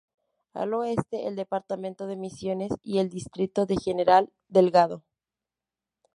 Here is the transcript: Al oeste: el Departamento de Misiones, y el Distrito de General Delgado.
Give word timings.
Al 0.55 0.73
oeste: 0.73 1.27
el 1.27 1.35
Departamento 1.35 2.07
de 2.07 2.15
Misiones, 2.15 2.71
y 2.81 2.97
el 2.97 3.09
Distrito 3.09 3.67
de 3.67 3.77
General 3.77 4.33
Delgado. 4.47 5.03